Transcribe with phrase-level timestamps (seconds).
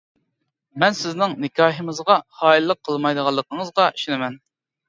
[0.83, 4.41] مەن سىزنىڭ نىكاھىمىزغا خائىنلىق قىلمايدىغانلىقىڭىزغا ئىشىنىمەن.